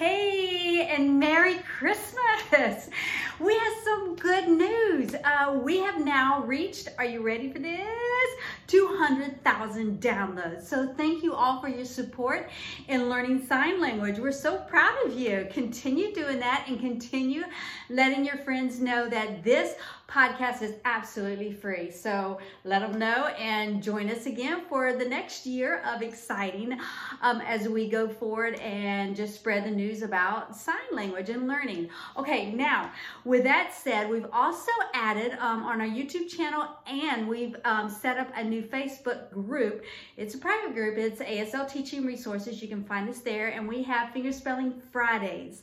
[0.00, 2.88] Hey, and Merry Christmas!
[3.38, 5.14] We have some good news.
[5.14, 8.09] Uh, we have now reached, are you ready for this?
[8.66, 10.62] 200,000 downloads.
[10.62, 12.50] So thank you all for your support
[12.88, 14.18] in learning sign language.
[14.18, 15.48] We're so proud of you.
[15.50, 17.42] Continue doing that and continue
[17.88, 19.74] letting your friends know that this
[20.10, 21.90] podcast is absolutely free.
[21.90, 26.78] So let them know and join us again for the next year of exciting
[27.22, 31.90] um, as we go forward and just spread the news about sign language and learning.
[32.16, 32.90] Okay, now
[33.24, 38.09] with that said, we've also added um, on our YouTube channel and we've um, set
[38.18, 39.84] up a new Facebook group.
[40.16, 40.98] It's a private group.
[40.98, 42.62] It's ASL Teaching Resources.
[42.62, 45.62] You can find us there and we have Fingerspelling Fridays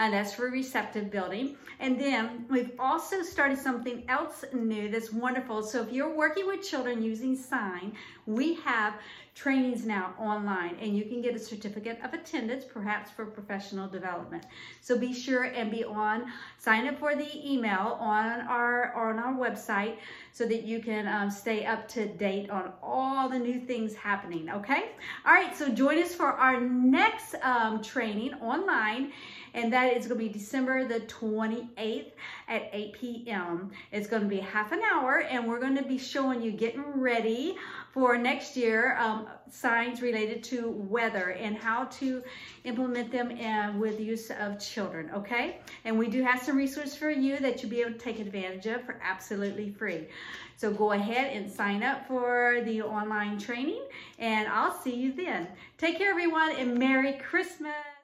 [0.00, 1.56] and that's for receptive building.
[1.78, 5.62] And then we've also started something else new that's wonderful.
[5.62, 7.92] So if you're working with children using sign,
[8.24, 8.94] we have
[9.34, 14.44] trainings now online and you can get a certificate of attendance perhaps for professional development
[14.80, 16.24] so be sure and be on
[16.58, 19.96] sign up for the email on our on our website
[20.32, 24.50] so that you can um, stay up to date on all the new things happening
[24.50, 24.90] okay
[25.24, 29.12] all right so join us for our next um, training online
[29.54, 32.12] and that is going to be December the 28th
[32.48, 33.70] at 8 p.m.
[33.92, 37.00] It's going to be half an hour and we're going to be showing you getting
[37.00, 37.56] ready
[37.92, 42.22] for next year um, signs related to weather and how to
[42.64, 45.60] implement them in, with use of children, okay?
[45.84, 48.66] And we do have some resources for you that you'll be able to take advantage
[48.66, 50.06] of for absolutely free.
[50.56, 53.82] So go ahead and sign up for the online training
[54.18, 55.48] and I'll see you then.
[55.78, 57.99] Take care everyone and Merry Christmas.